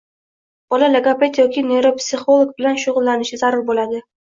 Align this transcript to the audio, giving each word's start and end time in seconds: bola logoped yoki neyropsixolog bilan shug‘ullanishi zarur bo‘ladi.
bola 0.73 0.89
logoped 0.93 1.37
yoki 1.41 1.63
neyropsixolog 1.67 2.57
bilan 2.59 2.83
shug‘ullanishi 2.87 3.43
zarur 3.45 3.65
bo‘ladi. 3.71 4.05